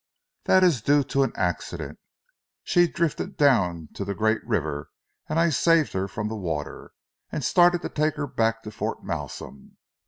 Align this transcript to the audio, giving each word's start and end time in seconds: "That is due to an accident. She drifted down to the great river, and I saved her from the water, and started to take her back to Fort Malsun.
"That 0.45 0.63
is 0.63 0.81
due 0.81 1.03
to 1.03 1.21
an 1.21 1.31
accident. 1.35 1.99
She 2.63 2.87
drifted 2.87 3.37
down 3.37 3.89
to 3.93 4.03
the 4.03 4.15
great 4.15 4.43
river, 4.43 4.89
and 5.29 5.39
I 5.39 5.51
saved 5.51 5.93
her 5.93 6.07
from 6.07 6.27
the 6.27 6.35
water, 6.35 6.93
and 7.31 7.43
started 7.45 7.83
to 7.83 7.89
take 7.89 8.15
her 8.15 8.25
back 8.25 8.63
to 8.63 8.71
Fort 8.71 9.03
Malsun. 9.03 9.77